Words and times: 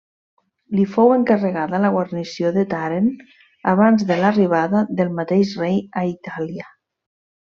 Li 0.77 0.83
fou 0.93 1.11
encarregada 1.15 1.81
la 1.83 1.91
guarnició 1.97 2.51
de 2.57 2.63
Tàrent 2.73 3.11
abans 3.73 4.05
de 4.13 4.17
l'arribada 4.23 4.81
del 5.01 5.13
mateix 5.19 5.53
rei 5.65 5.77
a 6.03 6.07
Itàlia. 6.13 6.67